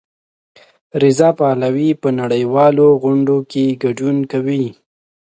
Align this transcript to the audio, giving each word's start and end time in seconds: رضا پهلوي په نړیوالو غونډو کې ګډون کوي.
رضا 1.01 1.29
پهلوي 1.39 1.89
په 2.01 2.09
نړیوالو 2.19 2.87
غونډو 3.01 3.37
کې 3.51 3.77
ګډون 3.83 4.17
کوي. 4.31 4.65